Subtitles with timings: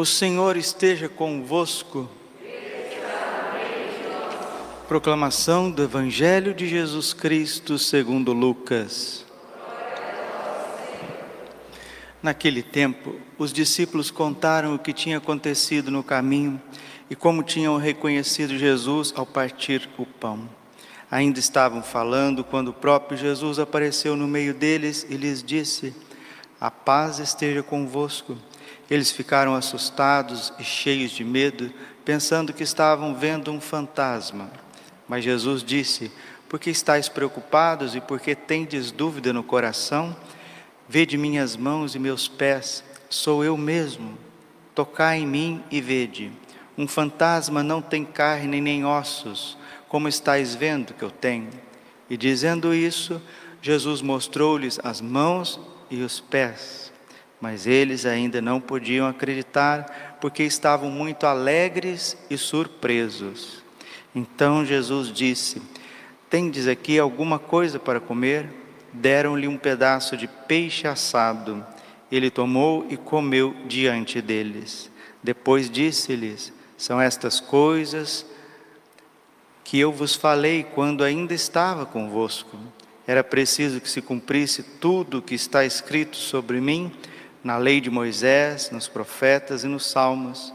[0.00, 2.08] O Senhor esteja convosco.
[4.88, 9.26] Proclamação do Evangelho de Jesus Cristo segundo Lucas.
[12.22, 16.58] Naquele tempo, os discípulos contaram o que tinha acontecido no caminho
[17.10, 20.48] e como tinham reconhecido Jesus ao partir o pão.
[21.10, 25.94] Ainda estavam falando quando o próprio Jesus apareceu no meio deles e lhes disse:
[26.58, 28.38] A paz esteja convosco.
[28.90, 31.72] Eles ficaram assustados e cheios de medo,
[32.04, 34.50] pensando que estavam vendo um fantasma.
[35.08, 36.10] Mas Jesus disse:
[36.48, 40.16] Por que estáis preocupados e por que tendes dúvida no coração?
[40.88, 44.18] Vede minhas mãos e meus pés, sou eu mesmo.
[44.74, 46.32] Tocai em mim e vede.
[46.76, 49.56] Um fantasma não tem carne nem ossos,
[49.88, 51.50] como estáis vendo que eu tenho.
[52.08, 53.22] E dizendo isso,
[53.62, 56.89] Jesus mostrou-lhes as mãos e os pés.
[57.40, 63.62] Mas eles ainda não podiam acreditar, porque estavam muito alegres e surpresos.
[64.14, 65.62] Então Jesus disse:
[66.28, 68.46] Tendes aqui alguma coisa para comer?
[68.92, 71.64] Deram-lhe um pedaço de peixe assado.
[72.12, 74.90] Ele tomou e comeu diante deles.
[75.22, 78.26] Depois disse-lhes: São estas coisas
[79.64, 82.58] que eu vos falei quando ainda estava convosco.
[83.06, 86.92] Era preciso que se cumprisse tudo o que está escrito sobre mim
[87.42, 90.52] na lei de Moisés, nos profetas e nos salmos.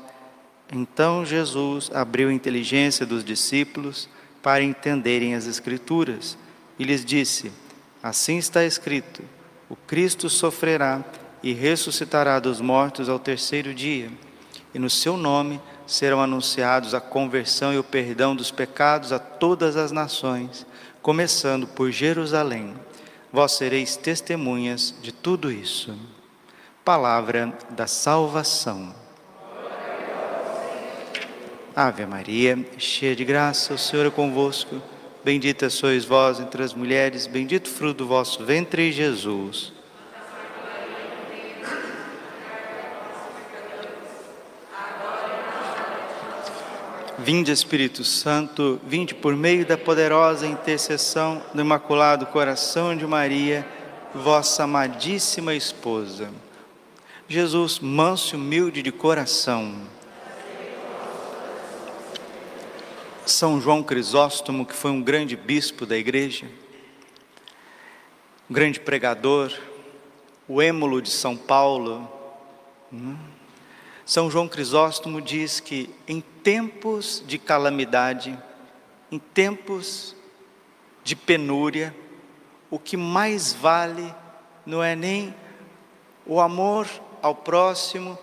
[0.72, 4.10] Então Jesus abriu a inteligência dos discípulos
[4.42, 6.38] para entenderem as Escrituras
[6.78, 7.52] e lhes disse:
[8.02, 9.24] Assim está escrito:
[9.70, 11.04] o Cristo sofrerá
[11.42, 14.12] e ressuscitará dos mortos ao terceiro dia,
[14.74, 19.76] e no seu nome serão anunciados a conversão e o perdão dos pecados a todas
[19.76, 20.66] as nações,
[21.02, 22.76] começando por Jerusalém.
[23.32, 25.96] Vós sereis testemunhas de tudo isso
[26.86, 28.94] palavra da salvação.
[31.76, 34.80] Ave Maria, cheia de graça, o Senhor é convosco.
[35.24, 39.74] Bendita sois vós entre as mulheres, bendito fruto do vosso ventre, Jesus.
[47.18, 53.66] Vinde, Espírito Santo, vinde por meio da poderosa intercessão do Imaculado Coração de Maria,
[54.14, 56.30] vossa amadíssima esposa.
[57.28, 59.82] Jesus, manso e humilde de coração.
[63.26, 66.46] São João Crisóstomo, que foi um grande bispo da igreja,
[68.48, 69.52] um grande pregador,
[70.48, 72.08] o êmulo de São Paulo.
[72.94, 73.18] Hum?
[74.06, 78.38] São João Crisóstomo diz que em tempos de calamidade,
[79.12, 80.16] em tempos
[81.04, 81.96] de penúria,
[82.70, 84.14] o que mais vale
[84.64, 85.34] não é nem
[86.24, 86.88] o amor
[87.26, 88.20] ao próximo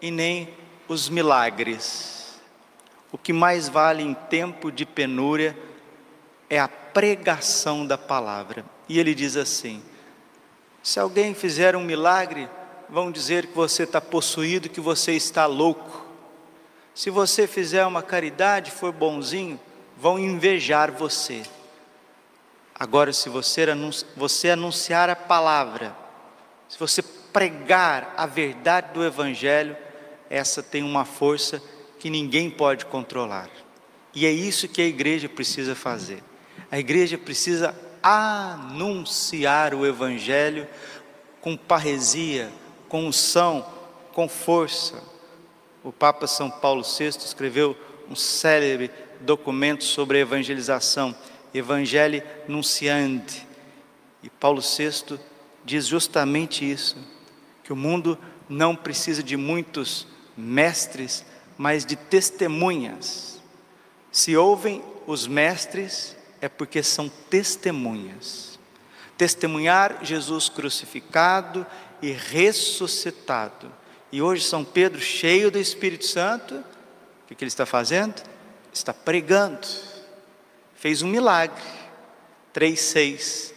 [0.00, 0.48] e nem
[0.88, 2.40] os milagres.
[3.12, 5.54] O que mais vale em tempo de penúria
[6.48, 8.64] é a pregação da palavra.
[8.88, 9.82] E ele diz assim:
[10.82, 12.48] se alguém fizer um milagre,
[12.88, 16.06] vão dizer que você está possuído, que você está louco.
[16.94, 19.60] Se você fizer uma caridade, for bonzinho,
[19.98, 21.42] vão invejar você.
[22.74, 25.94] Agora, se você, anunciar a palavra,
[26.70, 27.02] se você
[27.36, 29.76] pregar a verdade do Evangelho,
[30.30, 31.62] essa tem uma força
[31.98, 33.50] que ninguém pode controlar.
[34.14, 36.24] E é isso que a igreja precisa fazer.
[36.70, 40.66] A igreja precisa anunciar o Evangelho
[41.38, 42.50] com parresia,
[42.88, 43.70] com unção,
[44.14, 45.02] com força.
[45.84, 47.76] O Papa São Paulo VI escreveu
[48.08, 51.14] um célebre documento sobre a evangelização,
[51.52, 53.46] Evangelho Nunciante.
[54.22, 55.18] E Paulo VI
[55.66, 57.14] diz justamente isso
[57.66, 58.16] que o mundo
[58.48, 60.06] não precisa de muitos
[60.36, 61.26] mestres,
[61.58, 63.42] mas de testemunhas.
[64.12, 68.56] Se ouvem os mestres, é porque são testemunhas.
[69.18, 71.66] Testemunhar Jesus crucificado
[72.00, 73.72] e ressuscitado.
[74.12, 78.22] E hoje São Pedro, cheio do Espírito Santo, o que, ele está fazendo?
[78.72, 79.66] Está pregando.
[80.76, 81.64] Fez um milagre.
[82.54, 83.52] 3,6.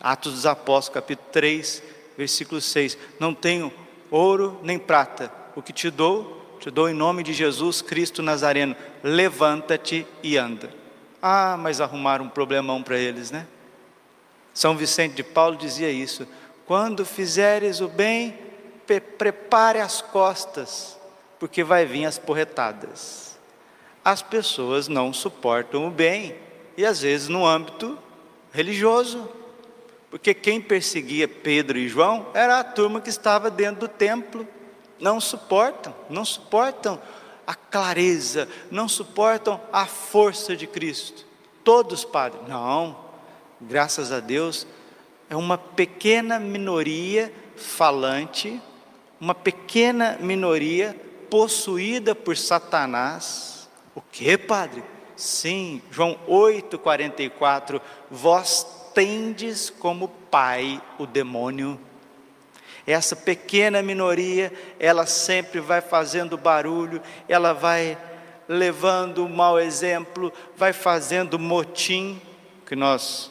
[0.00, 1.82] Atos dos Apóstolos, capítulo 3,
[2.18, 3.72] versículo 6: Não tenho
[4.10, 8.74] ouro nem prata, o que te dou, te dou em nome de Jesus Cristo Nazareno.
[9.02, 10.70] Levanta-te e anda.
[11.22, 13.46] Ah, mas arrumaram um problemão para eles, né?
[14.52, 16.26] São Vicente de Paulo dizia isso:
[16.66, 18.36] quando fizeres o bem,
[19.16, 20.98] prepare as costas,
[21.38, 23.38] porque vai vir as porretadas.
[24.04, 26.34] As pessoas não suportam o bem,
[26.76, 27.98] e às vezes no âmbito
[28.52, 29.28] religioso,
[30.10, 34.46] porque quem perseguia Pedro e João era a turma que estava dentro do templo,
[34.98, 37.00] não suportam, não suportam
[37.46, 41.26] a clareza, não suportam a força de Cristo.
[41.62, 42.96] Todos, Padre, não,
[43.60, 44.66] graças a Deus,
[45.28, 48.60] é uma pequena minoria falante,
[49.20, 50.96] uma pequena minoria
[51.28, 53.68] possuída por Satanás.
[53.94, 54.82] O que, Padre?
[55.14, 57.80] Sim, João 8,44,
[58.10, 61.78] vós tendes como pai o demônio
[62.92, 64.50] essa pequena minoria,
[64.80, 67.98] ela sempre vai fazendo barulho, ela vai
[68.48, 72.18] levando o mau exemplo, vai fazendo motim,
[72.66, 73.30] que nós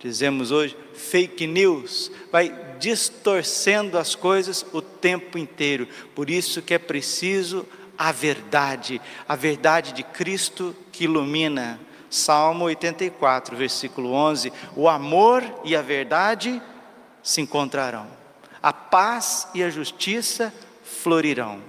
[0.00, 5.86] dizemos hoje, fake news, vai distorcendo as coisas o tempo inteiro.
[6.12, 7.64] Por isso que é preciso
[7.96, 11.78] a verdade, a verdade de Cristo que ilumina.
[12.10, 16.62] Salmo 84, versículo 11: O amor e a verdade
[17.22, 18.18] se encontrarão
[18.62, 20.52] a paz e a justiça
[20.82, 21.62] florirão.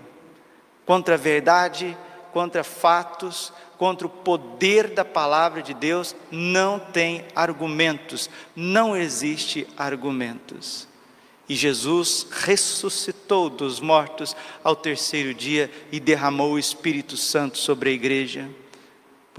[0.86, 1.98] Contra a verdade,
[2.34, 10.88] contra fatos, contra o poder da palavra de Deus, não tem argumentos, não existe argumentos.
[11.48, 17.94] E Jesus ressuscitou dos mortos ao terceiro dia e derramou o Espírito Santo sobre a
[17.94, 18.50] igreja.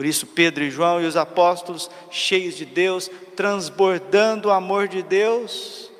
[0.00, 5.02] Por isso, Pedro e João e os apóstolos, cheios de Deus, transbordando o amor de
[5.02, 5.92] Deus,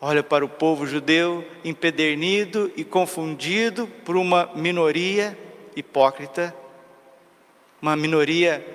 [0.00, 5.38] olha para o povo judeu empedernido e confundido por uma minoria
[5.76, 6.56] hipócrita,
[7.82, 8.66] uma minoria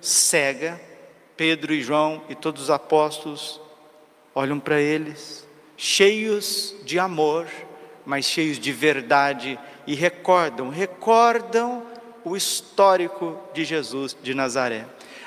[0.00, 0.80] cega.
[1.36, 3.60] Pedro e João e todos os apóstolos
[4.34, 5.46] olham para eles,
[5.76, 7.46] cheios de amor,
[8.06, 11.97] mas cheios de verdade e recordam, recordam
[12.28, 14.86] o histórico de Jesus de Nazaré.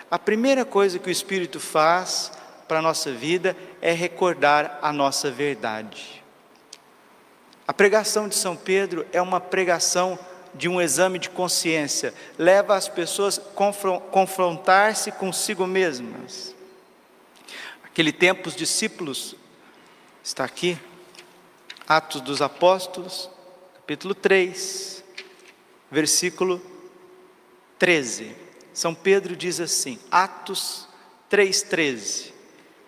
[0.09, 2.31] A primeira coisa que o Espírito faz
[2.67, 6.23] para a nossa vida é recordar a nossa verdade.
[7.67, 10.19] A pregação de São Pedro é uma pregação
[10.53, 16.53] de um exame de consciência, leva as pessoas a confrontar-se consigo mesmas.
[17.83, 19.35] Aquele tempo, os discípulos,
[20.23, 20.77] está aqui,
[21.87, 23.29] Atos dos Apóstolos,
[23.75, 25.03] capítulo 3,
[25.89, 26.61] versículo
[27.81, 28.35] 13.
[28.75, 30.87] São Pedro diz assim, Atos
[31.31, 32.31] 3,13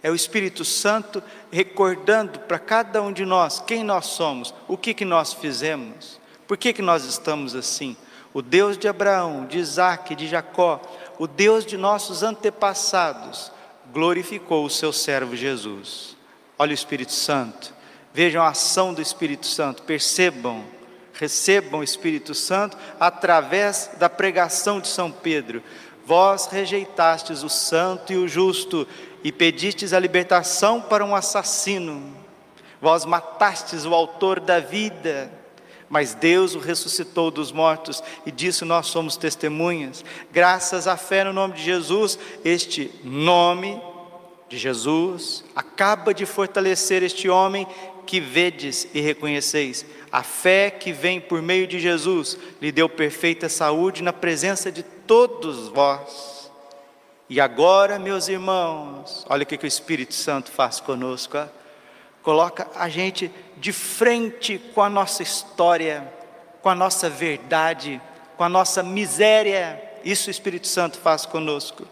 [0.03, 4.93] é o Espírito Santo recordando para cada um de nós quem nós somos, o que,
[4.93, 7.97] que nós fizemos, por que, que nós estamos assim.
[8.35, 10.79] O Deus de Abraão, de Isaac, de Jacó,
[11.17, 13.51] o Deus de nossos antepassados,
[13.91, 16.15] glorificou o seu servo Jesus.
[16.59, 17.73] Olha o Espírito Santo,
[18.13, 20.63] vejam a ação do Espírito Santo, percebam,
[21.23, 25.63] recebam o Espírito Santo através da pregação de São Pedro.
[26.05, 28.85] Vós rejeitastes o santo e o justo
[29.23, 32.13] e pedistes a libertação para um assassino.
[32.81, 35.31] Vós matastes o autor da vida,
[35.87, 40.03] mas Deus o ressuscitou dos mortos e disso nós somos testemunhas.
[40.29, 43.81] Graças à fé no nome de Jesus, este nome
[44.49, 47.65] de Jesus acaba de fortalecer este homem
[48.05, 49.85] que vedes e reconheceis.
[50.11, 54.83] A fé que vem por meio de Jesus lhe deu perfeita saúde na presença de
[54.83, 56.51] todos vós.
[57.29, 61.47] E agora, meus irmãos, olha o que, o Espírito Santo faz conosco, ó.
[62.21, 66.07] coloca a gente de frente com a nossa história,
[66.61, 67.99] com a nossa verdade,
[68.37, 71.87] com a nossa miséria, isso o Espírito Santo faz conosco.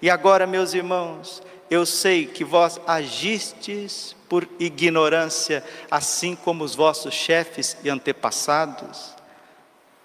[0.00, 7.12] E agora, meus irmãos, eu sei que vós agistes por ignorância, assim como os vossos
[7.12, 9.12] chefes e antepassados.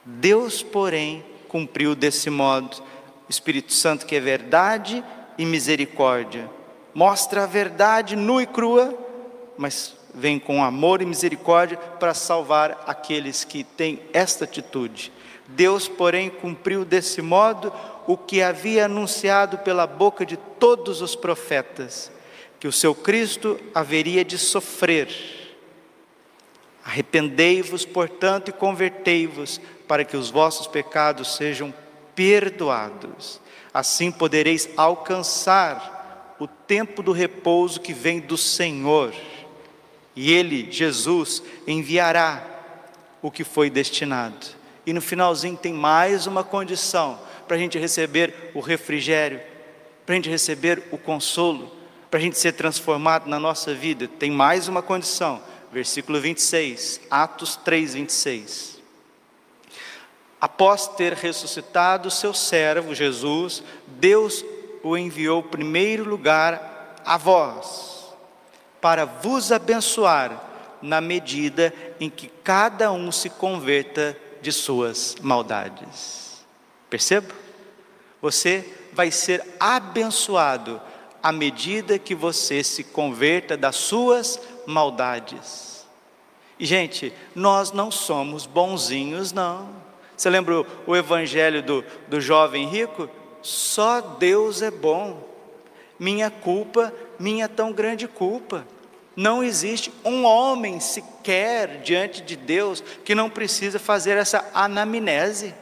[0.03, 2.77] Deus, porém, cumpriu desse modo
[3.27, 5.03] o Espírito Santo que é verdade
[5.37, 6.49] e misericórdia.
[6.91, 8.97] Mostra a verdade nua e crua,
[9.57, 15.11] mas vem com amor e misericórdia para salvar aqueles que têm esta atitude.
[15.47, 17.71] Deus, porém, cumpriu desse modo
[18.07, 22.11] o que havia anunciado pela boca de todos os profetas,
[22.65, 25.07] que o seu Cristo haveria de sofrer.
[26.83, 31.71] Arrependei-vos, portanto, e convertei-vos, para que os vossos pecados sejam
[32.15, 33.39] perdoados.
[33.71, 39.13] Assim podereis alcançar o tempo do repouso que vem do Senhor.
[40.15, 42.43] E Ele, Jesus, enviará
[43.21, 44.43] o que foi destinado.
[44.87, 49.39] E no finalzinho tem mais uma condição para a gente receber o refrigério,
[50.03, 51.84] para a gente receber o consolo,
[52.15, 54.07] para a gente ser transformado na nossa vida.
[54.07, 55.41] Tem mais uma condição.
[55.69, 58.75] Versículo 26, Atos 3, 26
[60.39, 64.45] após ter ressuscitado seu servo Jesus, Deus
[64.81, 68.13] o enviou primeiro lugar a vós,
[68.79, 70.41] para vos abençoar
[70.81, 76.45] na medida em que cada um se converta de suas maldades.
[76.89, 77.33] Perceba?
[78.21, 80.79] Você vai ser abençoado
[81.25, 85.83] à medida que você se converta das suas maldades.
[86.59, 89.69] E, gente, nós não somos bonzinhos, não.
[90.15, 93.09] Você lembra o evangelho do, do jovem rico?
[93.41, 95.27] Só Deus é bom.
[95.97, 98.63] Minha culpa, minha tão grande culpa.
[99.15, 105.55] Não existe um homem sequer diante de Deus que não precisa fazer essa anamnese,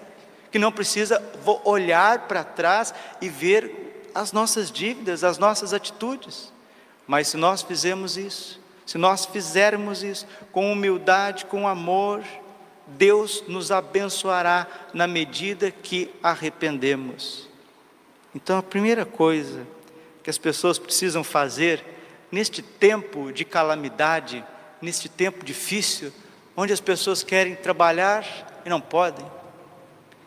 [0.51, 1.23] que não precisa
[1.63, 3.82] olhar para trás e ver
[4.13, 6.51] as nossas dívidas, as nossas atitudes.
[7.07, 12.23] Mas se nós fizermos isso, se nós fizermos isso com humildade, com amor,
[12.85, 17.47] Deus nos abençoará na medida que arrependemos.
[18.35, 19.65] Então, a primeira coisa
[20.21, 21.83] que as pessoas precisam fazer
[22.31, 24.43] neste tempo de calamidade,
[24.81, 26.11] neste tempo difícil,
[26.55, 28.25] onde as pessoas querem trabalhar
[28.65, 29.25] e não podem,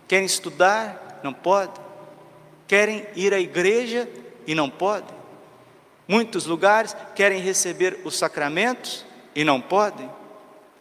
[0.06, 1.85] querem estudar, não podem,
[2.66, 4.08] querem ir à igreja
[4.46, 5.16] e não podem.
[6.08, 9.04] Muitos lugares querem receber os sacramentos
[9.34, 10.08] e não podem.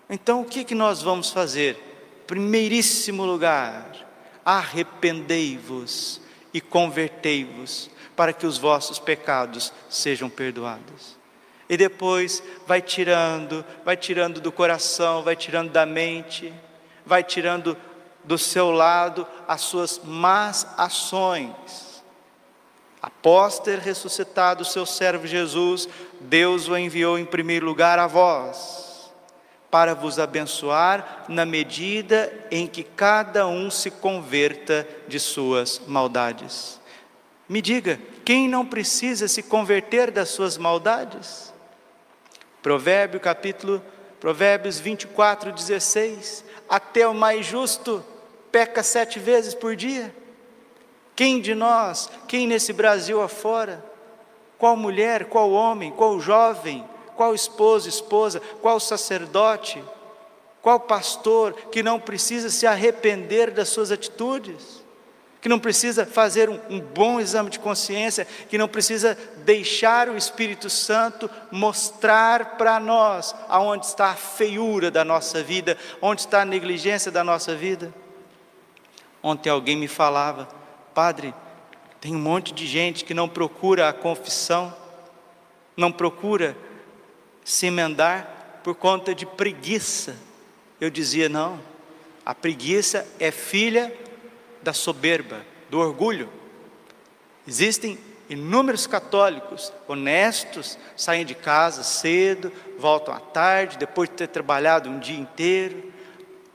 [0.10, 1.78] Então o que, que nós vamos fazer?
[2.28, 3.92] Primeiríssimo lugar,
[4.44, 6.22] arrependei-vos
[6.54, 11.18] e convertei-vos para que os vossos pecados sejam perdoados.
[11.68, 16.54] E depois vai tirando, vai tirando do coração, vai tirando da mente,
[17.06, 17.76] vai tirando
[18.26, 22.04] do seu lado as suas más ações.
[23.02, 25.88] Após ter ressuscitado o seu servo Jesus,
[26.22, 29.12] Deus o enviou em primeiro lugar a vós,
[29.70, 36.80] para vos abençoar na medida em que cada um se converta de suas maldades.
[37.48, 41.54] Me diga, quem não precisa se converter das suas maldades?
[42.64, 43.84] Provérbio capítulo
[44.20, 46.44] Provérbios 24, 16.
[46.68, 48.04] Até o mais justo
[48.56, 50.16] peca sete vezes por dia.
[51.14, 53.84] Quem de nós, quem nesse Brasil afora,
[54.58, 56.86] qual mulher, qual homem, qual jovem,
[57.18, 59.84] qual esposo, esposa, qual sacerdote,
[60.62, 64.86] qual pastor que não precisa se arrepender das suas atitudes?
[65.42, 70.18] que não precisa fazer um, um, bom exame de consciência, que não precisa deixar o
[70.18, 76.46] Espírito Santo mostrar para nós aonde está a feiura da nossa vida, onde está a
[76.46, 77.94] negligência da nossa vida.
[79.26, 80.48] Ontem alguém me falava,
[80.94, 81.34] Padre,
[82.00, 84.72] tem um monte de gente que não procura a confissão,
[85.76, 86.56] não procura
[87.44, 90.16] se emendar por conta de preguiça.
[90.80, 91.60] Eu dizia, não,
[92.24, 93.92] a preguiça é filha
[94.62, 96.30] da soberba, do orgulho.
[97.48, 97.98] Existem
[98.30, 105.00] inúmeros católicos honestos, saem de casa cedo, voltam à tarde, depois de ter trabalhado um
[105.00, 105.95] dia inteiro.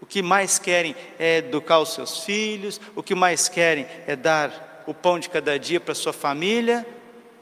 [0.00, 4.82] O que mais querem é educar os seus filhos, o que mais querem é dar
[4.86, 6.86] o pão de cada dia para sua família,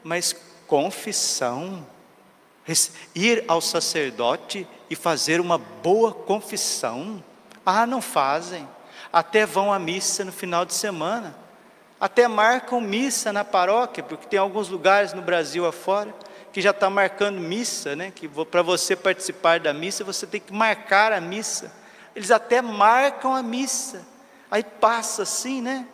[0.03, 0.35] mas
[0.67, 1.85] confissão,
[3.15, 7.23] ir ao sacerdote e fazer uma boa confissão.
[7.65, 8.67] Ah, não fazem
[9.11, 11.35] até vão à missa no final de semana,
[11.99, 16.13] até marcam missa na paróquia, porque tem alguns lugares no Brasil afora
[16.53, 18.11] que já está marcando missa, né?
[18.15, 21.71] Que para você participar da missa você tem que marcar a missa.
[22.15, 24.05] Eles até marcam a missa,
[24.49, 25.85] aí passa assim, né?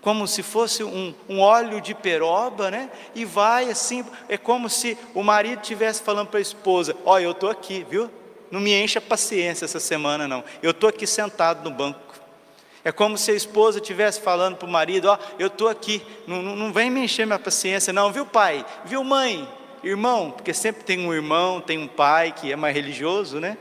[0.00, 2.90] Como se fosse um, um óleo de peroba, né?
[3.14, 7.32] E vai assim, é como se o marido estivesse falando para a esposa: Olha, eu
[7.32, 8.08] estou aqui, viu?
[8.50, 10.44] Não me encha a paciência essa semana, não.
[10.62, 12.10] Eu estou aqui sentado no banco.
[12.84, 16.40] É como se a esposa estivesse falando para o marido: Ó, eu estou aqui, não,
[16.40, 18.64] não, não vem me encher minha paciência, não, viu, pai?
[18.84, 19.48] Viu, mãe?
[19.82, 23.56] Irmão, porque sempre tem um irmão, tem um pai que é mais religioso, né?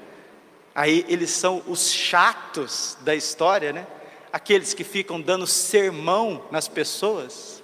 [0.73, 3.88] Aí eles são os chatos da história, né?
[4.31, 7.63] Aqueles que ficam dando sermão nas pessoas,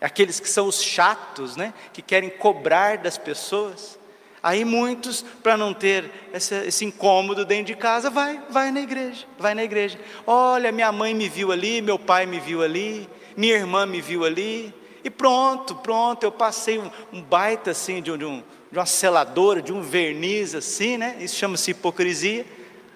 [0.00, 1.72] aqueles que são os chatos, né?
[1.92, 3.98] Que querem cobrar das pessoas.
[4.42, 9.26] Aí muitos, para não ter esse, esse, incômodo dentro de casa, vai, vai na igreja,
[9.38, 9.98] vai na igreja.
[10.24, 14.24] Olha, minha mãe me viu ali, meu pai me viu ali, minha irmã me viu
[14.24, 18.78] ali, e pronto, pronto, eu passei um, um baita assim de, um, de, um, de
[18.78, 21.16] uma seladora, de um verniz assim, né?
[21.20, 22.44] Isso chama-se hipocrisia.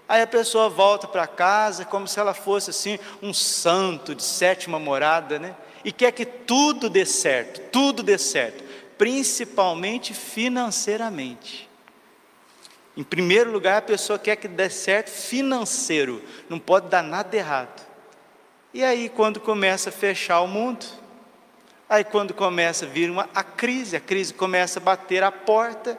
[0.08, 4.78] Aí a pessoa volta para casa como se ela fosse assim um santo de sétima
[4.78, 5.54] morada, né?
[5.84, 11.66] E quer que tudo dê certo, tudo dê certo principalmente financeiramente.
[12.94, 17.80] Em primeiro lugar, a pessoa quer que dê certo financeiro, não pode dar nada errado.
[18.74, 20.84] E aí, quando começa a fechar o mundo,
[21.90, 25.98] aí quando começa a vir uma, a crise, a crise começa a bater a porta,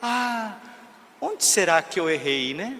[0.00, 0.58] ah,
[1.18, 2.78] onde será que eu errei, né?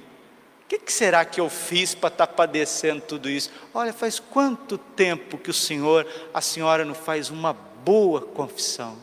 [0.64, 3.50] O que, que será que eu fiz para estar tá padecendo tudo isso?
[3.72, 8.98] Olha, faz quanto tempo que o Senhor, a senhora não faz uma boa confissão?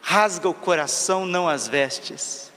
[0.00, 2.50] Rasga o coração, não as vestes.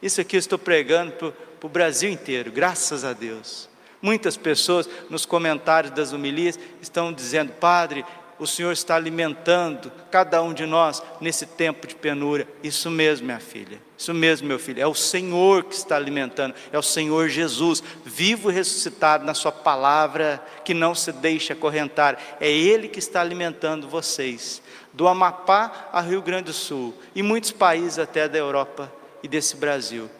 [0.00, 1.32] Isso aqui eu estou pregando para
[1.66, 3.68] o Brasil inteiro, graças a Deus.
[4.02, 8.04] Muitas pessoas nos comentários das homilias estão dizendo: Padre,
[8.40, 12.48] o Senhor está alimentando cada um de nós nesse tempo de penúria.
[12.62, 13.78] Isso mesmo, minha filha.
[13.96, 14.80] Isso mesmo, meu filho.
[14.80, 16.54] É o Senhor que está alimentando.
[16.72, 22.18] É o Senhor Jesus, vivo e ressuscitado na Sua palavra, que não se deixa acorrentar.
[22.40, 24.62] É Ele que está alimentando vocês.
[24.90, 28.90] Do Amapá a Rio Grande do Sul e muitos países até da Europa
[29.22, 30.10] e desse Brasil.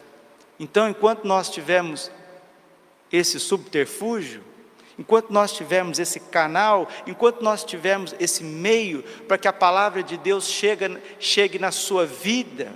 [0.61, 2.11] Então, enquanto nós tivermos
[3.11, 4.43] esse subterfúgio,
[5.01, 10.19] enquanto nós tivermos esse canal, enquanto nós tivermos esse meio para que a palavra de
[10.19, 12.71] Deus chegue, chegue na sua vida,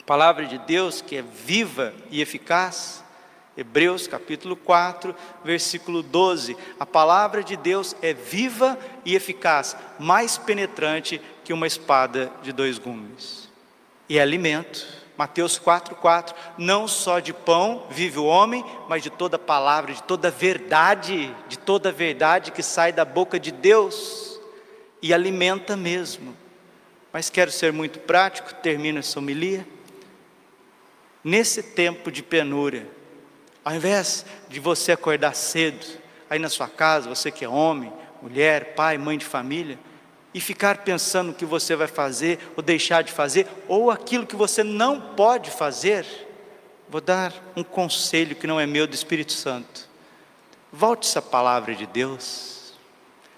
[0.00, 3.04] a palavra de Deus que é viva e eficaz,
[3.56, 5.14] Hebreus capítulo 4,
[5.44, 6.56] versículo 12.
[6.78, 12.78] A palavra de Deus é viva e eficaz, mais penetrante que uma espada de dois
[12.78, 13.48] gumes.
[14.08, 19.36] E é alimento Mateus 4,4: Não só de pão vive o homem, mas de toda
[19.36, 24.40] palavra, de toda verdade, de toda verdade que sai da boca de Deus
[25.02, 26.36] e alimenta mesmo.
[27.12, 29.66] Mas quero ser muito prático, termino essa homilia.
[31.24, 32.86] Nesse tempo de penúria,
[33.64, 35.84] ao invés de você acordar cedo,
[36.30, 39.80] aí na sua casa, você que é homem, mulher, pai, mãe de família,
[40.32, 44.36] e ficar pensando o que você vai fazer ou deixar de fazer, ou aquilo que
[44.36, 46.06] você não pode fazer,
[46.88, 49.88] vou dar um conselho que não é meu do Espírito Santo.
[50.72, 52.74] Volte essa palavra de Deus,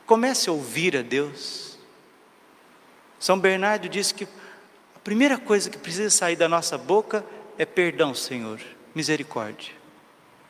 [0.05, 1.79] comece a ouvir a Deus.
[3.19, 7.25] São Bernardo disse que a primeira coisa que precisa sair da nossa boca
[7.57, 8.61] é perdão, Senhor,
[8.95, 9.73] misericórdia.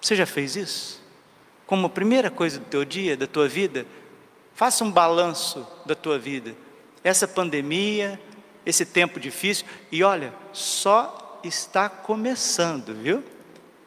[0.00, 1.02] Você já fez isso?
[1.66, 3.87] Como a primeira coisa do teu dia, da tua vida?
[4.54, 6.54] Faça um balanço da tua vida.
[7.02, 8.21] Essa pandemia,
[8.65, 13.25] esse tempo difícil, e olha, só está começando, viu?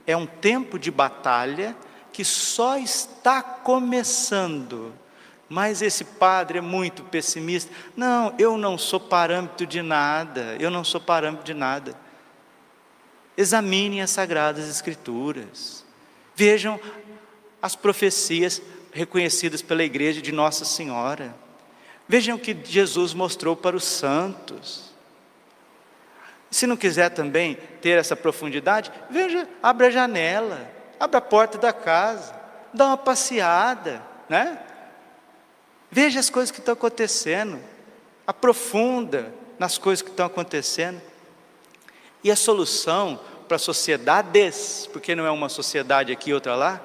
[0.06, 1.76] É um tempo de batalha
[2.12, 4.94] que só está começando.
[5.50, 7.72] Mas esse padre é muito pessimista.
[7.96, 11.96] Não, eu não sou parâmetro de nada, eu não sou parâmetro de nada.
[13.36, 15.84] Examinem as Sagradas Escrituras,
[16.36, 16.80] vejam
[17.62, 18.62] as profecias
[18.94, 21.36] reconhecidas pela igreja de Nossa Senhora.
[22.08, 24.94] Vejam o que Jesus mostrou para os santos.
[26.52, 31.74] Se não quiser também ter essa profundidade, veja, abra a janela, abra a porta da
[31.74, 32.36] casa,
[32.74, 34.60] dá uma passeada, né?
[35.90, 37.60] Veja as coisas que estão acontecendo,
[38.26, 41.02] aprofunda nas coisas que estão acontecendo.
[42.24, 46.82] E a solução para sociedades, porque não é uma sociedade aqui e outra lá,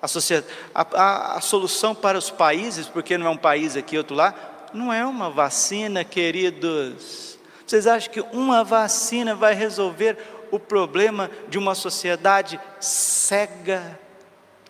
[0.00, 4.34] a, a, a solução para os países, porque não é um país aqui, outro lá,
[4.72, 7.38] não é uma vacina, queridos.
[7.66, 10.18] Vocês acham que uma vacina vai resolver
[10.50, 13.98] o problema de uma sociedade cega,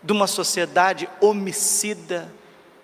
[0.01, 2.33] de uma sociedade homicida,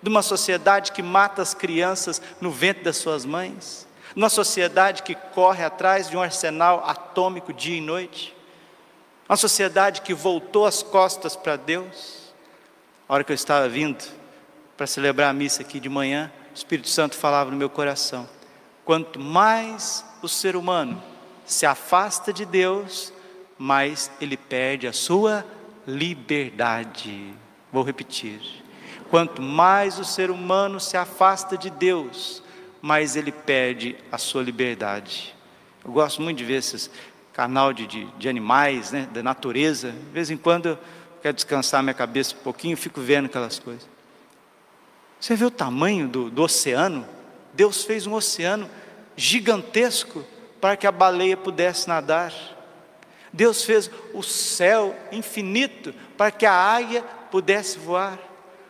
[0.02, 5.02] de uma sociedade que mata as crianças no ventre das suas mães, de uma sociedade
[5.02, 8.36] que corre atrás de um arsenal atômico dia e noite,
[9.28, 12.23] uma sociedade que voltou as costas para Deus.
[13.06, 14.02] A hora que eu estava vindo
[14.76, 18.28] para celebrar a missa aqui de manhã, o Espírito Santo falava no meu coração:
[18.84, 21.02] quanto mais o ser humano
[21.44, 23.12] se afasta de Deus,
[23.58, 25.44] mais ele perde a sua
[25.86, 27.34] liberdade.
[27.70, 28.40] Vou repetir.
[29.10, 32.42] Quanto mais o ser humano se afasta de Deus,
[32.80, 35.34] mais ele perde a sua liberdade.
[35.84, 36.90] Eu gosto muito de ver esses
[37.34, 39.90] canal de, de, de animais, né, da natureza.
[39.90, 40.78] De vez em quando
[41.24, 43.88] quero descansar minha cabeça um pouquinho, fico vendo aquelas coisas.
[45.18, 47.08] Você vê o tamanho do, do oceano?
[47.54, 48.68] Deus fez um oceano
[49.16, 50.22] gigantesco
[50.60, 52.30] para que a baleia pudesse nadar.
[53.32, 58.18] Deus fez o céu infinito para que a águia pudesse voar.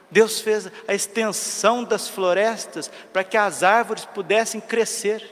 [0.09, 5.29] Deus fez a extensão das florestas para que as árvores pudessem crescer.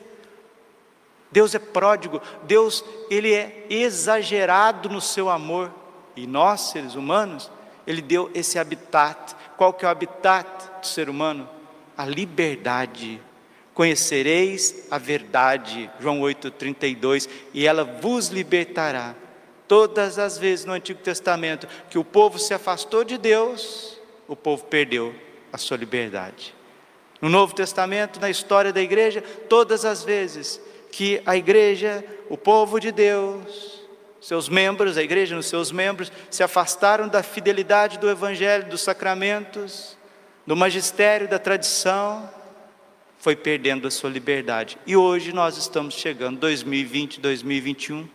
[1.31, 5.82] Deus é pródigo, Deus ele é exagerado no seu amor.
[6.17, 7.51] E nós, seres humanos,
[7.87, 9.35] Ele deu esse habitat.
[9.57, 10.49] Qual que é o habitat
[10.81, 11.49] do ser humano?
[11.97, 13.21] A liberdade.
[13.75, 19.15] Conhecereis a verdade, João 8,32, e ela vos libertará.
[19.67, 23.99] Todas as vezes no Antigo Testamento que o povo se afastou de Deus,
[24.29, 25.15] o povo perdeu
[25.51, 26.55] a sua liberdade.
[27.21, 32.79] No Novo Testamento, na história da igreja, todas as vezes que a igreja, o povo
[32.79, 33.82] de Deus,
[34.23, 39.99] seus membros, a igreja nos seus membros, se afastaram da fidelidade do Evangelho, dos sacramentos,
[40.47, 42.31] do magistério, da tradição,
[43.19, 44.79] foi perdendo a sua liberdade.
[44.87, 48.09] E hoje nós estamos chegando, 2020, 2021,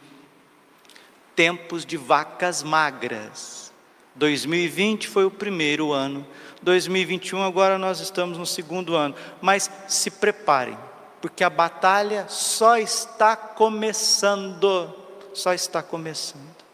[1.36, 3.74] tempos de vacas magras.
[4.16, 6.26] 2020 foi o primeiro ano,
[6.62, 10.78] 2021 agora nós estamos no segundo ano, mas se preparem,
[11.22, 15.06] porque a batalha só está começando
[15.38, 16.66] só está começando.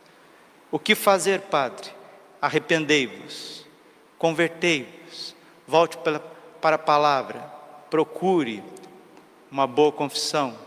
[0.72, 1.92] O que fazer, Padre?
[2.42, 3.66] Arrependei-vos,
[4.18, 5.36] convertei-vos,
[5.68, 5.98] volte
[6.62, 7.40] para a palavra,
[7.90, 8.64] procure
[9.52, 10.58] uma boa confissão,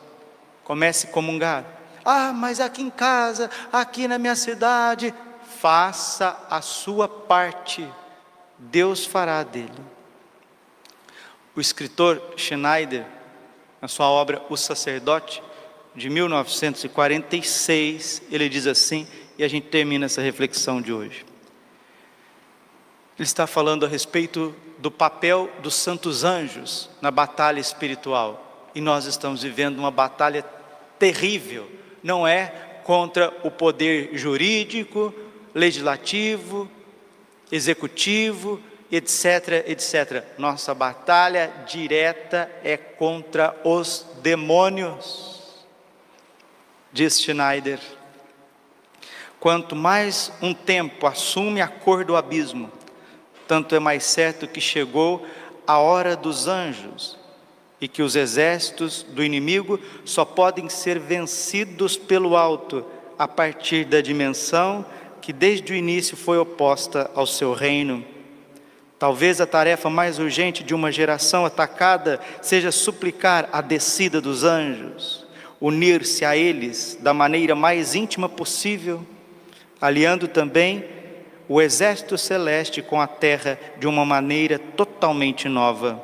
[0.62, 1.64] comece a comungar.
[2.04, 5.12] Ah, mas aqui em casa, aqui na minha cidade,
[5.59, 7.87] faça a sua parte,
[8.59, 9.72] Deus fará dele.
[11.54, 13.06] O escritor Schneider,
[13.80, 15.42] na sua obra O Sacerdote,
[15.96, 19.06] de 1946, ele diz assim,
[19.38, 21.24] e a gente termina essa reflexão de hoje.
[23.18, 28.68] Ele está falando a respeito do papel dos santos anjos na batalha espiritual.
[28.74, 30.44] E nós estamos vivendo uma batalha
[30.98, 31.66] terrível.
[32.02, 32.52] Não é
[32.85, 35.14] contra o poder jurídico,
[35.54, 36.70] legislativo,
[37.50, 38.61] executivo,
[38.92, 40.22] etc, etc.
[40.37, 45.36] Nossa batalha direta é contra os demônios
[46.96, 47.78] diz Schneider.
[49.38, 52.72] Quanto mais um tempo assume a cor do abismo,
[53.46, 55.24] tanto é mais certo que chegou
[55.66, 57.18] a hora dos anjos
[57.78, 62.82] e que os exércitos do inimigo só podem ser vencidos pelo alto
[63.18, 64.85] a partir da dimensão
[65.20, 68.02] que desde o início foi oposta ao seu reino.
[68.98, 75.25] Talvez a tarefa mais urgente de uma geração atacada seja suplicar a descida dos anjos
[75.66, 79.05] unir-se a eles da maneira mais íntima possível,
[79.81, 80.85] aliando também
[81.48, 86.00] o exército celeste com a terra de uma maneira totalmente nova.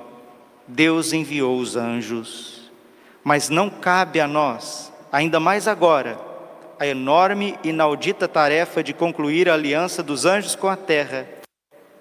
[0.67, 2.73] Deus enviou os anjos,
[3.23, 6.19] mas não cabe a nós, ainda mais agora,
[6.77, 11.25] a enorme e inaudita tarefa de concluir a aliança dos anjos com a terra,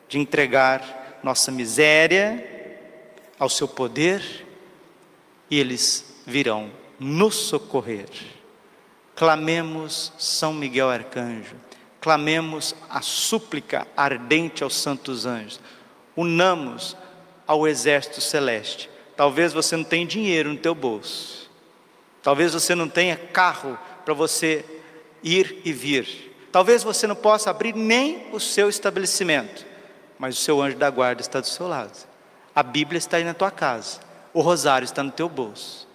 [0.09, 2.43] de entregar nossa miséria
[3.37, 4.47] ao seu poder,
[5.47, 8.05] e eles virão nos socorrer.
[9.15, 11.55] Clamemos São Miguel Arcanjo,
[11.99, 15.59] clamemos a súplica ardente aos santos anjos,
[16.15, 16.95] unamos
[17.47, 18.87] ao exército celeste.
[19.17, 21.49] Talvez você não tenha dinheiro no teu bolso,
[22.21, 24.63] talvez você não tenha carro para você
[25.23, 29.65] ir e vir, talvez você não possa abrir nem o seu estabelecimento,
[30.19, 32.07] mas o seu anjo da guarda está do seu lado,
[32.55, 33.99] a Bíblia está aí na tua casa,
[34.33, 35.90] o rosário está no teu bolso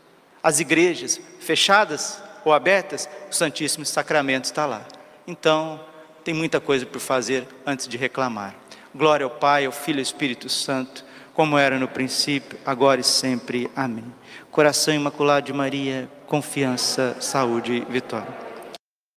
[0.47, 4.87] as igrejas fechadas ou abertas, o Santíssimo Sacramento está lá.
[5.27, 5.81] Então,
[6.23, 8.55] tem muita coisa por fazer antes de reclamar.
[8.95, 11.05] Glória ao Pai, ao Filho e ao Espírito Santo,
[11.35, 13.69] como era no princípio, agora e sempre.
[13.75, 14.05] Amém.
[14.49, 18.46] Coração Imaculado de Maria, confiança, saúde e vitória.